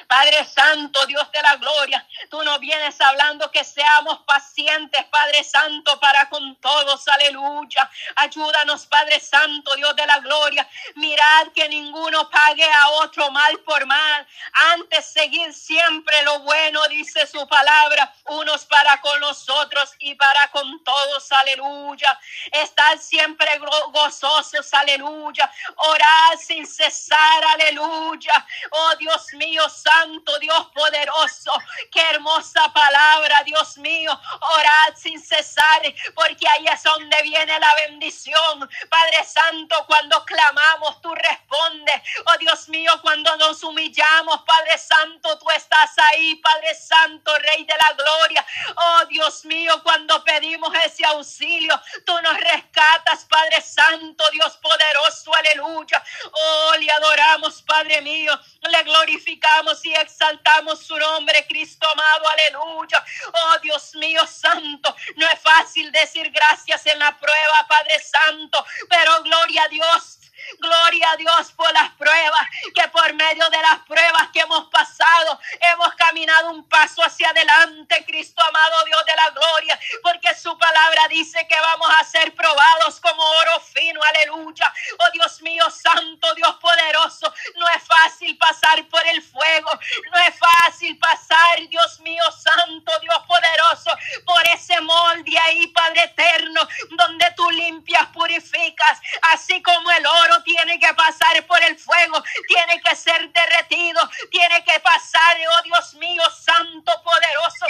Padre 0.08 0.46
Santo, 0.46 1.06
Dios 1.06 1.32
de 1.32 1.42
la 1.42 1.56
gloria, 1.58 2.08
tú 2.30 2.42
nos 2.44 2.60
vienes 2.60 3.00
hablando 3.02 3.52
que 3.52 3.64
seamos 3.64 4.20
pacientes, 4.26 5.04
Padre 5.06 5.44
Santo, 5.44 6.00
para 6.00 6.30
con 6.30 6.56
todos, 6.58 7.08
aleluya. 7.08 7.90
Ayúdanos, 8.16 8.86
Padre 8.88 9.20
Santo, 9.20 9.76
Dios 9.76 9.96
de 9.96 10.06
la 10.06 10.20
gloria. 10.20 10.68
Mirad 10.96 11.48
que 11.54 11.70
ninguno 11.70 12.30
pague 12.30 12.70
a 12.70 12.90
otro 13.02 13.30
mal 13.32 13.60
por 13.60 13.86
mal. 13.86 14.28
Antes 14.74 15.06
seguir 15.06 15.54
siempre 15.54 16.22
lo 16.24 16.40
bueno, 16.40 16.88
dice 16.88 17.28
su 17.28 17.48
palabra, 17.48 18.14
unos 18.26 18.66
para 18.66 19.00
con 19.02 19.20
nosotros 19.20 19.94
y 20.00 20.16
para 20.16 20.50
con 20.52 20.84
todos, 20.84 21.32
aleluya. 21.32 22.20
Estar 22.52 22.98
siempre 22.98 23.60
gozosos, 23.92 24.74
aleluya. 24.74 25.52
Orar 25.76 26.38
sin 26.38 26.66
cesar, 26.66 27.44
aleluya. 27.54 28.46
Oh 28.72 28.96
Dios 28.98 29.34
mío, 29.34 29.70
Santo, 29.82 30.38
Dios 30.40 30.68
poderoso. 30.74 31.52
Qué 31.92 32.02
hermosa 32.12 32.72
palabra, 32.74 33.44
Dios 33.44 33.78
mío. 33.78 34.12
Orad 34.58 34.96
sin 34.96 35.22
cesar, 35.22 35.82
porque 36.16 36.48
ahí 36.48 36.66
es 36.68 36.84
donde 36.84 37.22
viene 37.24 37.60
la 37.60 37.74
bendición. 37.88 38.70
Padre 38.90 39.24
Santo, 39.26 39.84
cuando 39.88 40.24
clamamos, 40.26 41.02
tú 41.02 41.14
respondes. 41.16 42.02
Oh 42.26 42.38
Dios 42.40 42.70
mío, 42.70 42.92
cuando 43.02 43.36
nos 43.38 43.64
humillamos, 43.64 44.42
Padre 44.44 44.78
Santo, 44.78 45.38
tú 45.40 45.50
estás 45.52 45.92
ahí, 46.12 46.36
Padre 46.36 46.76
Santo, 46.76 47.36
Rey 47.40 47.64
de 47.64 47.76
la 47.78 47.94
Gloria. 47.94 48.46
Oh 48.76 49.06
Dios 49.06 49.46
mío, 49.46 49.82
cuando 49.84 50.24
pedimos 50.24 50.74
ese 50.86 51.06
auxilio, 51.06 51.80
tú 52.06 52.14
nos 52.22 52.38
rescatas, 52.38 53.26
Padre 53.26 53.62
Santo, 53.62 54.24
Dios 54.32 54.58
poderoso, 54.58 55.34
aleluya. 55.34 56.04
Oh, 56.32 56.74
le 56.80 56.92
adoramos, 56.92 57.62
Padre 57.64 58.02
mío, 58.02 58.38
le 58.70 58.84
glorificamos 58.84 59.84
y 59.86 59.94
exaltamos 59.94 60.80
su 60.80 60.98
nombre, 60.98 61.46
Cristo 61.48 61.88
amado, 61.90 62.28
aleluya. 62.30 63.04
Oh 63.28 63.60
Dios 63.62 63.96
mío 63.96 64.26
santo, 64.28 64.96
no 65.16 65.28
es 65.28 65.40
fácil 65.40 65.92
decir 65.92 66.30
gracias 66.32 66.86
en 66.86 67.00
la 67.00 67.18
prueba, 67.18 67.68
Padre 67.68 68.00
Santo, 68.00 68.66
pero 68.90 69.24
gloria 69.24 69.64
a 69.64 69.68
Dios 69.68 70.19
Gloria 70.58 71.12
a 71.12 71.18
Dios 71.18 71.52
por 71.54 71.72
las 71.74 71.92
pruebas, 71.92 72.42
que 72.74 72.88
por 72.90 73.14
medio 73.14 73.50
de 73.50 73.62
las 73.62 73.80
pruebas 73.80 74.30
que 74.34 74.40
hemos 74.42 74.70
pasado, 74.70 75.40
hemos 75.74 75.94
caminado 75.96 76.52
un 76.52 76.68
paso 76.68 77.04
hacia 77.04 77.30
adelante, 77.30 78.04
Cristo 78.06 78.42
amado 78.44 78.84
Dios 78.86 79.06
de 79.06 79.16
la 79.16 79.30
gloria, 79.32 79.80
porque 80.02 80.34
su 80.36 80.58
palabra 80.58 81.08
dice 81.10 81.46
que 81.48 81.60
vamos 81.60 81.90
a 82.00 82.04
ser 82.04 82.34
probados 82.34 83.00
como 83.00 83.22
oro 83.22 83.60
fino, 83.62 84.02
aleluya. 84.02 84.74
Oh 85.00 85.12
Dios 85.12 85.42
mío, 85.42 85.70
santo 85.70 86.34
Dios 86.36 86.56
poderoso, 86.56 87.34
no 87.56 87.68
es 87.70 87.84
fácil 87.84 88.38
pasar 88.38 88.88
por 88.88 89.06
el 89.08 89.22
fuego, 89.22 89.70
no 90.12 90.20
es 90.20 90.36
fácil 90.38 90.98
pasar, 90.98 91.68
Dios 91.70 92.00
mío, 92.02 92.24
santo 92.32 92.92
Dios 93.00 93.20
poderoso, 93.28 93.92
por 94.26 94.48
ese 94.48 94.80
molde 94.82 95.38
ahí, 95.40 95.68
Padre 95.68 96.04
eterno, 96.04 96.68
donde 96.92 97.26
tú 97.36 97.50
limpias, 97.52 98.08
purificas, 98.08 99.00
así 99.34 99.62
como 99.62 99.92
el 99.92 100.06
oro 100.06 100.39
tiene 100.44 100.80
que 100.80 100.94
pasar 100.94 101.46
por 101.46 101.62
el 101.64 101.78
fuego, 101.78 102.24
tiene 102.48 102.82
que 102.82 102.96
ser 102.96 103.32
derretido, 103.32 104.10
tiene 104.32 104.64
que 104.64 104.80
pasar, 104.80 105.38
oh 105.52 105.64
Dios 105.64 105.94
mío, 105.96 106.24
santo, 106.32 106.92
poderoso. 107.04 107.66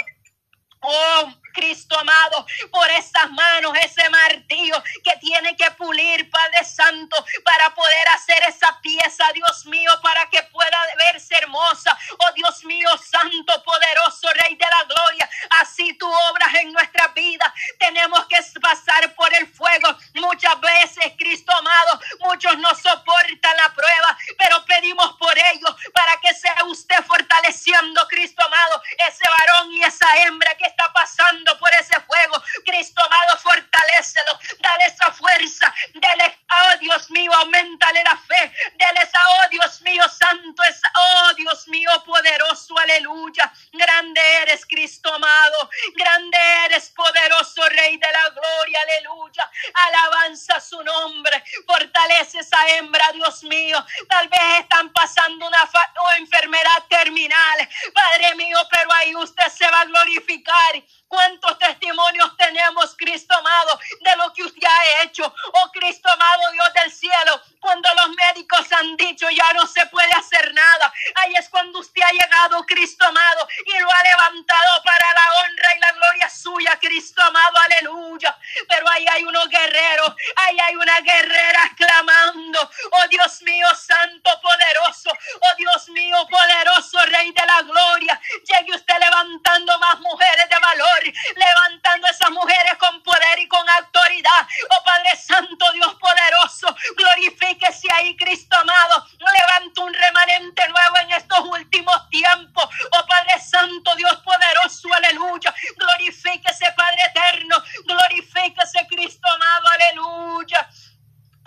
Oh, 0.82 1.30
Cristo 1.52 1.98
amado, 1.98 2.46
por 2.70 2.90
esas 2.92 3.30
manos, 3.30 3.76
ese 3.82 4.08
martillo 4.08 4.82
que 5.04 5.16
tiene 5.18 5.54
que 5.56 5.70
pulir, 5.72 6.30
Padre 6.30 6.64
Santo, 6.64 7.22
para 7.44 7.74
poder 7.74 8.08
hacer 8.14 8.42
esa 8.48 8.80
pieza, 8.80 9.30
Dios 9.34 9.66
mío, 9.66 9.90
para 10.02 10.28
que 10.30 10.42
pueda 10.44 10.78
verse 10.96 11.34
hermosa. 11.36 11.96
Oh 12.18 12.32
Dios 12.32 12.64
mío, 12.64 12.88
Santo, 12.98 13.62
poderoso, 13.62 14.28
Rey 14.34 14.54
de 14.54 14.64
la 14.64 14.84
Gloria, 14.84 15.30
así 15.60 15.92
tú 15.98 16.10
obras 16.30 16.54
en 16.54 16.72
nuestra 16.72 17.08
vida. 17.08 17.52
Tenemos 17.78 18.24
que 18.26 18.38
pasar 18.60 19.14
por 19.14 19.32
el 19.34 19.46
fuego. 19.48 19.96
Muchas 20.14 20.58
veces, 20.60 21.12
Cristo 21.18 21.52
amado, 21.52 22.00
muchos 22.40 22.58
no 22.58 22.68
soportan 22.74 22.99
Cristo 76.90 77.22
amado, 77.22 77.56
aleluya. 77.56 78.36
Pero 78.68 78.88
ahí 78.90 79.06
hay 79.12 79.22
unos 79.22 79.48
guerreros, 79.48 80.12
ahí 80.34 80.58
hay 80.58 80.74
una 80.74 81.00
guerrera 81.00 81.70
clamando, 81.76 82.68
oh 82.90 83.08
Dios 83.08 83.42
mío, 83.42 83.68
santo, 83.76 84.30
poderoso, 84.42 85.10
oh 85.10 85.54
Dios 85.56 85.88
mío, 85.90 86.16
poderoso, 86.28 86.98
Rey 87.06 87.30
de 87.30 87.46
la 87.46 87.62
gloria. 87.62 88.20
Llegue 88.44 88.74
usted 88.74 88.98
levantando 88.98 89.78
más 89.78 90.00
mujeres 90.00 90.48
de 90.48 90.58
valor 90.58 90.80
levantando 91.36 92.08
esas 92.08 92.30
mujeres 92.30 92.74
con 92.78 93.02
poder 93.02 93.38
y 93.38 93.48
con 93.48 93.68
autoridad. 93.68 94.46
Oh 94.70 94.84
Padre 94.84 95.16
Santo, 95.16 95.72
Dios 95.72 95.94
poderoso, 95.94 96.74
glorifíquese 96.96 97.88
ahí, 97.92 98.16
Cristo 98.16 98.56
amado. 98.56 99.06
Levanta 99.18 99.80
un 99.82 99.94
remanente 99.94 100.68
nuevo 100.68 100.96
en 101.02 101.12
estos 101.12 101.40
últimos 101.40 102.08
tiempos. 102.10 102.64
Oh 102.92 103.06
Padre 103.06 103.40
Santo, 103.40 103.94
Dios 103.96 104.16
poderoso, 104.24 104.88
aleluya. 104.94 105.54
Glorifíquese, 105.76 106.72
Padre 106.80 107.02
eterno. 107.10 107.56
Glorifíquese, 107.84 108.86
Cristo 108.88 109.28
amado, 109.28 109.66
aleluya. 109.76 110.68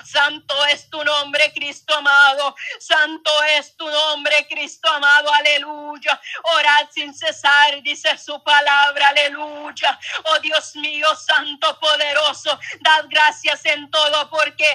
Santo 0.04 0.54
es 0.66 0.90
tu 0.90 1.04
nombre, 1.04 1.52
Cristo 1.54 1.96
amado. 1.96 2.56
Santo 2.80 3.32
es 3.58 3.76
tu 3.78 3.88
nombre, 3.90 4.46
Cristo 4.48 4.90
amado. 4.90 5.32
Aleluya. 5.34 6.20
Orad 6.56 6.90
sin 6.92 7.14
cesar, 7.14 7.82
dice 7.82 8.16
su 8.18 8.44
palabra. 8.44 9.08
Aleluya. 9.08 10.00
Oh 10.26 10.40
Dios 10.40 10.76
mío, 10.76 11.08
Santo 11.16 11.80
poderoso. 11.80 12.60
Dad 12.82 13.06
gracias 13.10 13.66
en 13.66 13.90
todo 13.90 14.30
porque 14.30 14.66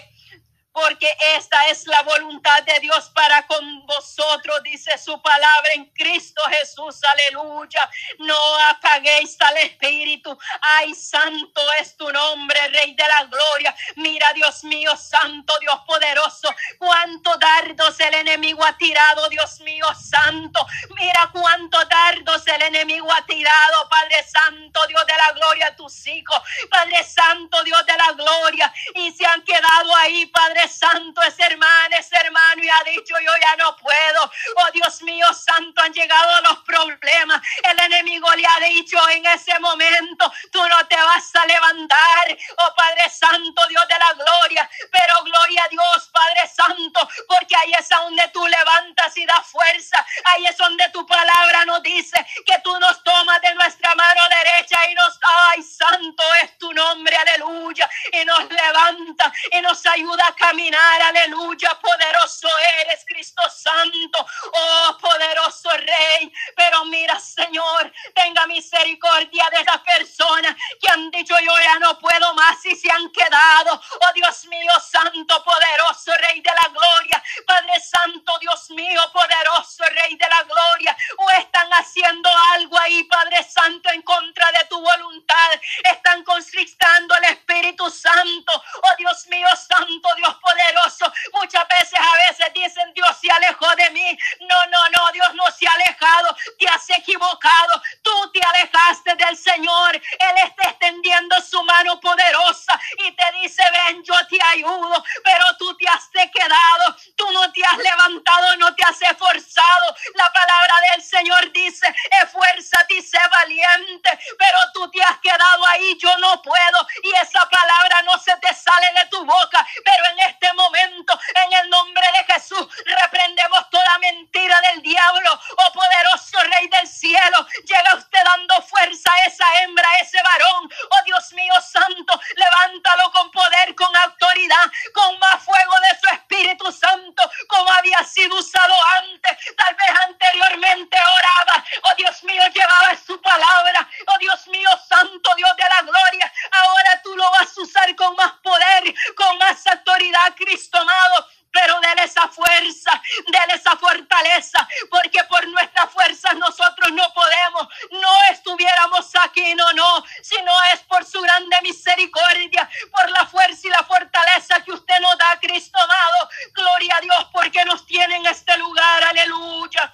porque 0.73 1.09
esta 1.37 1.69
es 1.69 1.87
la 1.87 2.03
voluntad 2.03 2.63
de 2.63 2.79
Dios 2.81 3.11
para 3.15 3.47
con 3.47 3.87
vosotros, 3.87 4.63
dice 4.63 4.97
su 4.99 5.21
palabra 5.21 5.73
en 5.75 5.87
Cristo 5.87 6.43
Jesús, 6.51 7.01
aleluya. 7.05 7.91
No 8.21 8.37
apaguéis 8.69 9.37
al 9.41 9.57
Espíritu, 9.59 10.37
ay, 10.61 10.95
santo 10.95 11.61
es 11.81 11.97
tu 11.97 12.11
nombre, 12.11 12.69
Rey 12.69 12.95
de 12.95 13.09
la 13.09 13.25
Gloria. 13.25 13.75
Mira, 13.97 14.33
Dios 14.35 14.65
mío, 14.65 14.97
santo, 14.97 15.59
Dios 15.61 15.81
poderoso, 15.87 16.49
cuánto 16.79 17.37
dardos 17.37 17.99
el 18.01 18.15
enemigo 18.15 18.65
ha 18.65 18.77
tirado, 18.77 19.29
Dios 19.29 19.61
mío, 19.61 19.87
santo. 19.95 20.67
Mira 20.97 21.31
cuánto 21.33 21.85
dardos 21.87 22.47
el 22.47 22.63
enemigo 22.63 23.13
ha 23.13 23.25
tirado, 23.27 23.89
Padre 23.89 24.25
Santo, 24.25 24.87
Dios 24.87 25.07
de 25.07 25.17
la 25.17 25.33
Gloria, 25.33 25.77
tus 25.77 26.07
hijos, 26.07 26.41
Padre 26.71 27.03
Santo, 27.05 27.63
Dios 27.65 27.85
de 27.87 27.97
la 27.97 28.13
Gloria, 28.13 28.73
y 28.95 29.11
se 29.13 29.27
han 29.27 29.43
quedado 29.43 29.95
ahí, 29.97 30.27
Padre 30.27 30.68
Santo, 30.69 31.23
ese 31.23 31.43
hermano, 31.45 31.97
ese 31.99 32.17
hermano, 32.17 32.63
y 32.63 32.69
ha 32.69 32.85
dicho, 32.85 33.15
yo 33.25 33.33
ya 33.41 33.57
no 33.57 33.77
puedo. 33.77 34.31
Oh 34.57 34.71
Dios 34.73 35.03
mío, 35.03 35.27
Santo, 35.35 35.83
han 35.83 35.93
llegado 35.93 36.41
los 36.43 36.59
problemas. 36.59 37.41
El 37.65 37.81
enemigo 37.81 38.29
le 38.35 38.47
ha 38.47 38.61
dicho 38.69 38.99
en 39.11 39.27
ese 39.27 39.59
momento, 39.61 40.33
tú 40.53 40.67
no 40.69 40.87
te 40.87 40.97
vas 40.97 41.35
a 41.35 41.47
levantar. 41.47 42.39
Oh 42.59 42.75
Padre 42.77 43.11
Santo, 43.11 43.67
Dios 43.69 43.89
de 43.89 43.99
la 43.99 44.13
gloria. 44.15 44.71
Pero 44.91 45.25
gloria 45.25 45.65
a 45.65 45.69
Dios, 45.69 46.11
Padre 46.13 46.49
Santo, 46.49 47.09
porque 47.29 47.57
ahí 47.57 47.73
es 47.79 47.89
donde 47.89 48.29
tú 48.29 48.47
levantas 48.47 49.17
y 49.17 49.27
das 49.27 49.47
fuerza. 49.47 50.05
Ahí 50.25 50.47
es 50.47 50.57
donde 50.57 50.89
tu 50.91 51.07
palabra 51.07 51.65
nos 51.65 51.83
dice 51.83 52.25
que 52.47 52.55
tú 52.63 52.79
nos 52.79 53.03
tomas 53.05 53.41
de 53.41 53.55
nuestra 53.55 53.95
mano 53.95 54.23
derecha 54.29 54.91
y 54.91 54.95
nos, 54.95 55.19
ay, 55.23 55.63
santo 55.63 56.23
es 56.43 56.59
tu 56.59 56.73
nombre, 56.73 57.17
aleluya. 57.17 57.89
Y 58.13 58.25
nos 58.25 58.51
levanta 58.51 59.33
y 59.53 59.61
nos 59.61 59.85
ayuda 59.87 60.27
a 60.29 60.35
caminar 60.49 61.03
aleluya, 61.03 61.79
poderoso 61.79 62.49
eres, 62.81 63.05
Cristo 63.05 63.43
Santo, 63.51 64.27
oh 64.55 64.97
poderoso 64.99 65.69
Rey. 65.71 66.33
Pero 66.57 66.87
mira, 66.87 67.21
Señor, 67.21 67.93
tenga 68.15 68.47
misericordia 68.47 69.51
de 69.51 69.61
esas 69.61 69.81
personas 69.83 70.57
que 70.81 70.89
han 70.91 71.11
dicho 71.11 71.35
yo 71.45 71.53
ya 71.63 71.79
no 71.81 71.99
puedo 71.99 72.33
más 72.35 72.65
y 72.65 72.75
se 72.75 72.91
han 72.91 73.11
quedado. 73.11 73.75
Oh 73.75 74.13
Dios 74.15 74.47
mío, 74.47 74.73
Santo, 74.81 75.45
poderoso 75.45 76.13
Rey 76.19 76.41
de 76.41 76.51
la 76.51 76.69
gloria, 76.69 77.23
Padre 77.47 77.81
Santo, 77.81 78.39
Dios 78.39 78.71
mío, 78.71 79.03
poderoso 79.13 79.85
Rey 79.85 80.17
de 80.17 80.29
la 80.29 80.43
gloria, 80.45 80.97
o 81.19 81.31
están 81.31 81.69
haciendo 81.75 82.31
algo 82.55 82.79
ahí, 82.79 83.05
Padre 83.05 83.43
Santo, 83.43 83.91
en 83.91 84.01
contra 84.01 84.51
de 84.53 84.65
tu 84.71 84.81
voluntad, 84.81 85.61
están 85.93 86.25
constrictando 86.25 87.15
el 87.17 87.25
Espíritu 87.25 87.91
Santo. 87.91 88.53
Oh 88.77 88.97
Dios 88.97 89.27
mío, 89.27 89.49
Santo, 89.57 90.09
Dios 90.17 90.38
poderoso. 90.49 91.13
Muchas 91.33 91.67
veces, 91.69 91.99
a 91.99 92.17
veces 92.29 92.53
dicen, 92.55 92.93
Dios 92.95 93.17
se 93.21 93.31
alejó 93.31 93.75
de 93.77 93.91
mí. 93.91 94.19
No, 94.41 94.67
no, 94.67 94.89
no, 94.91 95.13
Dios 95.13 95.35
no 95.35 95.45
se 95.51 95.67
ha 95.67 95.73
alejado. 95.73 96.37
Te 96.59 96.69
has 96.69 96.91
equivocado. 96.91 97.83
Tú 98.03 98.31
te 98.33 98.41
alejaste 98.43 99.15
del 99.17 99.37
Señor. 99.37 99.97
Él 99.97 100.37
está 100.45 100.71
extendiendo 100.71 101.41
su 101.41 101.63
mano 101.65 102.01
poderosa 102.01 102.81
y 102.99 103.13
te 103.13 103.33
dice, 103.41 103.63
ven, 103.73 104.03
yo 104.05 104.15
te 104.29 104.39
ayudo. 104.55 105.05
Pero 105.25 105.45
tú 105.59 105.77
te 105.77 105.89
has 105.89 106.09
quedado. 106.09 106.97
Tú 107.17 107.31
no 107.33 107.51
te 107.53 107.65
has 107.65 107.79
levantado, 107.79 108.57
no 108.57 108.75
te 108.75 108.85
has 108.85 109.01
esforzado. 109.03 109.97
La 110.15 110.33
palabra 110.33 110.75
del 110.93 111.03
Señor 111.03 111.53
dice, 111.53 111.95
esfuérzate 112.23 112.95
y 112.95 113.03
sé 113.03 113.19
valiente. 113.31 114.11
Pero 114.39 114.59
tú 114.75 114.91
te 114.91 115.03
has 115.03 115.19
quedado 115.19 115.67
ahí, 115.69 115.97
yo 115.99 116.17
no 116.19 116.41
puedo. 116.43 116.87
Y 117.03 117.11
esa 117.23 117.49
palabra 117.49 118.03
no 118.03 118.19
se 118.19 118.37
te 118.39 118.55
sale 118.55 118.87
de 119.01 119.07
tu 119.11 119.25
boca. 119.25 119.67
Pero 119.85 120.05
en 120.13 120.19
este 120.31 120.38
este 120.39 120.53
momento, 120.55 121.19
en 121.35 121.53
el 121.53 121.71
nombre 121.71 122.05
de 122.13 122.33
Jesús, 122.33 122.67
reprendemos 122.85 123.69
toda 123.71 123.99
mentira 123.99 124.61
del 124.73 124.83
diablo. 124.83 125.31
Oh 125.33 125.73
poderoso 125.73 126.39
Rey 126.55 126.69
del 126.69 126.87
cielo, 126.87 127.47
llega 127.65 127.95
usted 127.97 128.21
dando 128.25 128.55
fuerza 128.63 129.11
a 129.13 129.27
esa 129.27 129.45
hembra, 129.63 129.89
a 129.89 129.97
ese 129.97 130.23
varón. 130.23 130.71
Oh 130.91 131.05
Dios 131.05 131.33
mío 131.33 131.55
santo, 131.61 132.21
levántalo 132.37 133.11
con 133.11 133.31
poder, 133.33 133.75
con 133.75 133.95
autoridad, 133.97 134.71
con 134.95 135.19
más 135.19 135.43
fuego 135.43 135.75
de 135.91 135.99
su 136.01 136.15
Espíritu 136.15 136.71
Santo, 136.71 137.31
como 137.49 137.73
había 137.73 138.05
sido 138.05 138.37
usado 138.37 138.75
antes. 139.03 139.57
Tal 139.57 139.75
vez 139.75 140.01
anteriormente 140.07 140.97
oraba. 140.97 141.65
Oh 141.83 141.95
Dios 141.97 142.23
mío, 142.23 142.43
llevaba 142.55 142.97
su 143.05 143.21
palabra. 143.21 143.89
Oh 144.07 144.19
Dios 144.21 144.47
mío 144.47 144.71
santo, 144.89 145.31
Dios 145.37 145.57
de 145.57 145.65
la 145.65 145.83
gloria. 145.83 146.33
Ahora 146.53 147.03
tú 147.03 147.17
lo 147.17 147.29
vas 147.33 147.57
a 147.57 147.61
usar 147.61 147.97
con 147.97 148.15
más 148.15 148.33
poder, 148.43 148.95
con 149.17 149.39
más 149.39 149.67
autoridad 149.67 150.29
Cristo 150.37 150.79
amado. 150.79 151.27
Pero 151.51 151.81
déle 151.81 152.05
esa 152.05 152.29
fuerza, 152.29 153.03
déle 153.27 153.55
esa 153.55 153.75
fortaleza, 153.79 154.69
porque 154.91 155.25
por 155.25 155.47
nuestras 155.49 155.91
fuerzas 155.91 156.35
nosotros 156.37 156.93
no 156.93 157.11
podemos, 157.15 157.67
no 157.91 158.11
estuviéramos 158.31 159.11
aquí, 159.25 159.55
no, 159.55 159.73
no, 159.73 160.05
sino 160.23 160.53
es 160.75 160.81
por 160.81 161.07
su 161.07 161.21
grande 161.23 161.57
misericordia, 161.63 162.69
por 162.93 163.11
la 163.11 163.27
fuerza 163.27 163.67
y 163.67 163.71
la 163.71 163.83
fortaleza 163.83 164.63
que 164.63 164.73
usted 164.73 165.01
nos 165.01 165.17
da, 165.17 165.41
Cristo 165.41 165.79
amado. 165.79 166.29
Gloria 166.53 166.97
a 166.97 167.01
Dios, 167.01 167.29
porque 167.33 167.65
nos 167.65 167.87
tiene 167.87 168.17
en 168.17 168.27
este 168.27 168.57
lugar, 168.59 169.05
aleluya. 169.05 169.91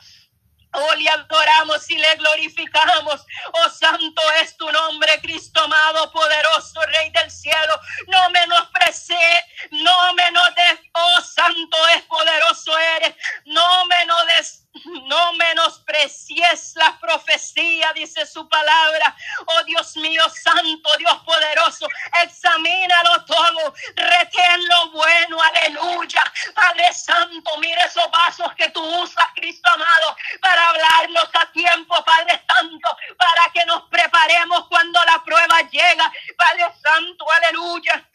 Oh, 0.77 0.95
le 0.97 1.09
adoramos 1.09 1.89
y 1.91 1.97
le 1.97 2.17
glorificamos. 2.17 3.25
Oh, 3.53 3.71
santo 3.71 4.23
es 4.43 4.57
tu 4.57 4.71
nombre, 4.73 5.21
Cristo 5.21 5.63
amado, 5.63 6.11
poderoso 6.11 6.81
Rey 6.87 7.11
del 7.11 7.31
cielo. 7.31 7.81
No 8.09 8.29
menosprecie, 8.31 9.45
no 9.71 10.15
menosdes. 10.15 10.81
Oh, 10.93 11.21
santo 11.21 11.77
es 11.95 12.03
poderoso 12.03 12.77
eres. 12.97 13.15
No 13.47 13.87
menosdes 13.87 14.65
no 14.85 15.33
menosprecies 15.35 16.75
la 16.77 16.99
profecía, 16.99 17.93
dice 17.95 18.27
su 18.27 18.49
palabra. 18.49 19.17
Oh 19.47 19.63
Dios 19.65 19.97
mío, 19.97 20.23
santo, 20.31 20.91
Dios 20.99 21.17
poderoso, 21.25 21.87
examínalo 22.23 23.25
todo, 23.25 23.75
retén 23.95 24.69
lo 24.69 24.91
bueno, 24.91 25.39
aleluya. 25.43 26.23
Padre 26.55 26.93
Santo, 26.93 27.57
mire 27.59 27.83
esos 27.85 28.11
vasos 28.11 28.53
que 28.55 28.69
tú 28.71 28.83
usas, 29.03 29.27
Cristo 29.37 29.69
amado, 29.71 30.17
para 30.41 30.69
hablarlos 30.71 31.29
a 31.35 31.53
tiempo, 31.53 32.05
Padre 32.05 32.43
Santo, 32.47 32.89
para 33.17 33.53
que 33.53 33.65
nos 33.67 33.83
preparemos 33.89 34.67
cuando 34.69 35.03
la 35.05 35.23
prueba 35.23 35.61
llega. 35.71 36.13
Padre 36.37 36.67
Santo, 36.83 37.25
aleluya. 37.31 38.09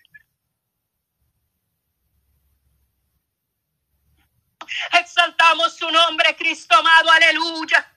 Exaltamos 4.94 5.76
su 5.76 5.90
nombre, 5.90 6.36
Cristo 6.36 6.76
amado, 6.76 7.12
aleluya. 7.12 7.92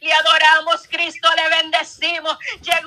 Le 0.00 0.12
adoramos, 0.12 0.86
Cristo, 0.88 1.28
le 1.34 1.48
bendecimos. 2.60 2.81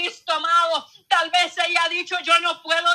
Cristo 0.00 0.32
amado, 0.32 0.86
tal 1.08 1.30
vez 1.30 1.52
ella 1.58 1.84
ha 1.84 1.88
dicho, 1.90 2.16
yo 2.24 2.38
no 2.40 2.62
puedo 2.62 2.89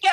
que 0.00 0.08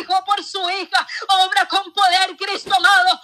hijo, 0.00 0.24
por 0.24 0.44
su 0.44 0.60
hija. 0.70 1.06
Obra 1.46 1.66
con 1.66 1.92
poder, 1.92 2.36
Cristo 2.36 2.74
amado. 2.74 3.20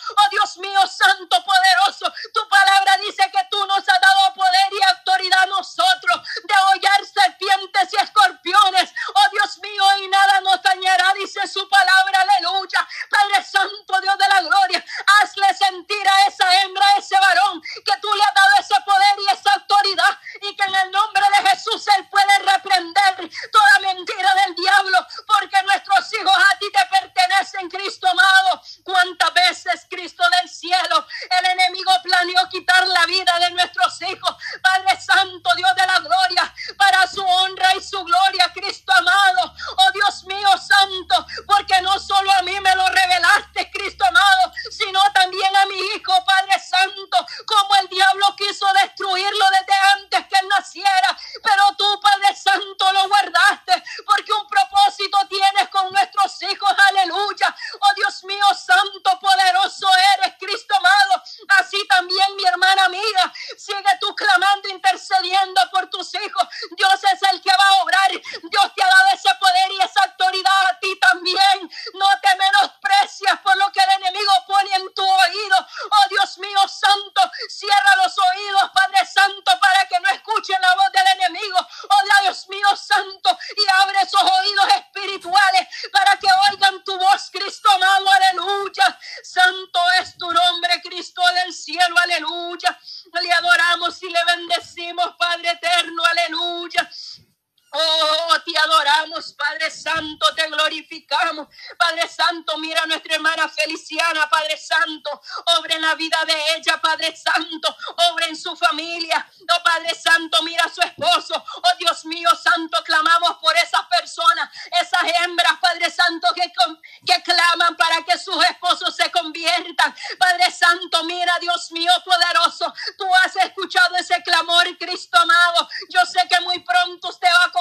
Tú 122.96 123.06
has 123.22 123.36
escuchado 123.36 123.96
ese 123.96 124.22
clamor, 124.22 124.66
Cristo 124.78 125.18
amado. 125.18 125.68
Yo 125.88 126.00
sé 126.06 126.20
que 126.28 126.40
muy 126.42 126.58
pronto 126.60 127.08
usted 127.08 127.28
va 127.28 127.44
a 127.44 127.52